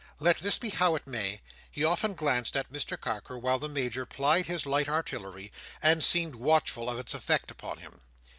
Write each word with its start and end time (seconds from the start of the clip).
Let 0.19 0.39
this 0.39 0.57
be 0.57 0.71
how 0.71 0.95
it 0.95 1.05
may, 1.05 1.41
he 1.69 1.83
often 1.83 2.15
glanced 2.15 2.57
at 2.57 2.73
Mr 2.73 2.99
Carker 2.99 3.37
while 3.37 3.59
the 3.59 3.69
Major 3.69 4.03
plied 4.03 4.47
his 4.47 4.65
light 4.65 4.89
artillery, 4.89 5.51
and 5.79 6.03
seemed 6.03 6.33
watchful 6.33 6.89
of 6.89 6.97
its 6.97 7.13
effect 7.13 7.51
upon 7.51 7.77
him. 7.77 8.01